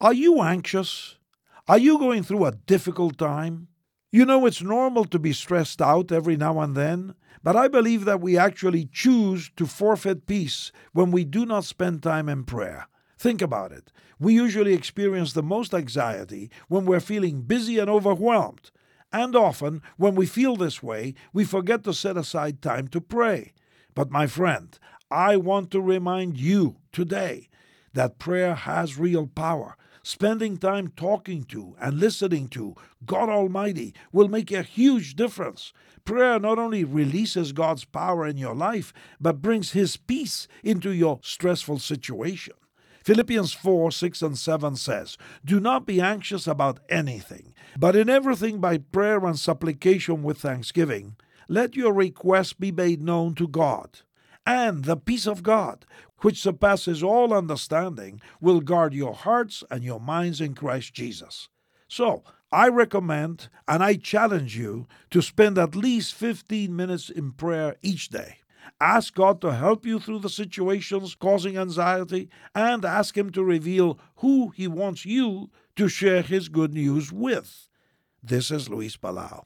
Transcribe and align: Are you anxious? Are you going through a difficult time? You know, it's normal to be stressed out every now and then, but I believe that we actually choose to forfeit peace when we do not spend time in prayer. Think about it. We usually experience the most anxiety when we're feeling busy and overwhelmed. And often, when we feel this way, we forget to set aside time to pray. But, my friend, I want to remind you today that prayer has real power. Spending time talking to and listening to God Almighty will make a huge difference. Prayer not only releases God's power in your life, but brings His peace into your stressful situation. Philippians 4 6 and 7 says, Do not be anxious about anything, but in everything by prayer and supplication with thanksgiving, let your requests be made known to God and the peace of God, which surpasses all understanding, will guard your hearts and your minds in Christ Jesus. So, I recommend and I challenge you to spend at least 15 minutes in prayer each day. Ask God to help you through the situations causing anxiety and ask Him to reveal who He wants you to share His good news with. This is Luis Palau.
Are 0.00 0.12
you 0.12 0.42
anxious? 0.42 1.18
Are 1.68 1.78
you 1.78 1.98
going 1.98 2.24
through 2.24 2.44
a 2.44 2.52
difficult 2.52 3.16
time? 3.16 3.68
You 4.10 4.26
know, 4.26 4.44
it's 4.44 4.60
normal 4.60 5.04
to 5.06 5.18
be 5.20 5.32
stressed 5.32 5.80
out 5.80 6.10
every 6.10 6.36
now 6.36 6.60
and 6.60 6.76
then, 6.76 7.14
but 7.44 7.56
I 7.56 7.68
believe 7.68 8.04
that 8.04 8.20
we 8.20 8.36
actually 8.36 8.88
choose 8.92 9.50
to 9.56 9.66
forfeit 9.66 10.26
peace 10.26 10.72
when 10.92 11.12
we 11.12 11.24
do 11.24 11.46
not 11.46 11.64
spend 11.64 12.02
time 12.02 12.28
in 12.28 12.44
prayer. 12.44 12.88
Think 13.18 13.40
about 13.40 13.70
it. 13.70 13.92
We 14.18 14.34
usually 14.34 14.74
experience 14.74 15.32
the 15.32 15.42
most 15.42 15.72
anxiety 15.72 16.50
when 16.68 16.86
we're 16.86 17.00
feeling 17.00 17.42
busy 17.42 17.78
and 17.78 17.88
overwhelmed. 17.88 18.72
And 19.12 19.36
often, 19.36 19.80
when 19.96 20.16
we 20.16 20.26
feel 20.26 20.56
this 20.56 20.82
way, 20.82 21.14
we 21.32 21.44
forget 21.44 21.84
to 21.84 21.94
set 21.94 22.16
aside 22.16 22.60
time 22.60 22.88
to 22.88 23.00
pray. 23.00 23.52
But, 23.94 24.10
my 24.10 24.26
friend, 24.26 24.76
I 25.08 25.36
want 25.36 25.70
to 25.70 25.80
remind 25.80 26.36
you 26.36 26.76
today 26.90 27.48
that 27.94 28.18
prayer 28.18 28.54
has 28.54 28.98
real 28.98 29.26
power. 29.26 29.76
Spending 30.02 30.58
time 30.58 30.88
talking 30.88 31.44
to 31.44 31.74
and 31.80 31.98
listening 31.98 32.48
to 32.48 32.74
God 33.06 33.30
Almighty 33.30 33.94
will 34.12 34.28
make 34.28 34.52
a 34.52 34.62
huge 34.62 35.16
difference. 35.16 35.72
Prayer 36.04 36.38
not 36.38 36.58
only 36.58 36.84
releases 36.84 37.52
God's 37.52 37.86
power 37.86 38.26
in 38.26 38.36
your 38.36 38.54
life, 38.54 38.92
but 39.18 39.40
brings 39.40 39.72
His 39.72 39.96
peace 39.96 40.46
into 40.62 40.90
your 40.90 41.20
stressful 41.22 41.78
situation. 41.78 42.52
Philippians 43.02 43.54
4 43.54 43.90
6 43.90 44.22
and 44.22 44.38
7 44.38 44.76
says, 44.76 45.16
Do 45.42 45.58
not 45.58 45.86
be 45.86 46.02
anxious 46.02 46.46
about 46.46 46.80
anything, 46.90 47.54
but 47.78 47.96
in 47.96 48.10
everything 48.10 48.60
by 48.60 48.78
prayer 48.78 49.24
and 49.24 49.38
supplication 49.38 50.22
with 50.22 50.38
thanksgiving, 50.38 51.16
let 51.48 51.76
your 51.76 51.94
requests 51.94 52.52
be 52.52 52.72
made 52.72 53.00
known 53.00 53.34
to 53.36 53.48
God 53.48 54.00
and 54.46 54.84
the 54.84 54.96
peace 54.96 55.26
of 55.26 55.42
God, 55.42 55.86
which 56.18 56.40
surpasses 56.40 57.02
all 57.02 57.32
understanding, 57.32 58.20
will 58.40 58.60
guard 58.60 58.94
your 58.94 59.14
hearts 59.14 59.64
and 59.70 59.82
your 59.82 60.00
minds 60.00 60.40
in 60.40 60.54
Christ 60.54 60.94
Jesus. 60.94 61.48
So, 61.88 62.22
I 62.52 62.68
recommend 62.68 63.48
and 63.66 63.82
I 63.82 63.96
challenge 63.96 64.56
you 64.56 64.86
to 65.10 65.20
spend 65.20 65.58
at 65.58 65.74
least 65.74 66.14
15 66.14 66.74
minutes 66.74 67.10
in 67.10 67.32
prayer 67.32 67.76
each 67.82 68.10
day. 68.10 68.38
Ask 68.80 69.14
God 69.14 69.40
to 69.40 69.54
help 69.54 69.84
you 69.84 69.98
through 69.98 70.20
the 70.20 70.28
situations 70.28 71.14
causing 71.14 71.56
anxiety 71.56 72.28
and 72.54 72.84
ask 72.84 73.16
Him 73.16 73.30
to 73.30 73.42
reveal 73.42 73.98
who 74.16 74.50
He 74.50 74.68
wants 74.68 75.04
you 75.04 75.50
to 75.76 75.88
share 75.88 76.22
His 76.22 76.48
good 76.48 76.72
news 76.72 77.12
with. 77.12 77.68
This 78.22 78.50
is 78.50 78.68
Luis 78.68 78.96
Palau. 78.96 79.44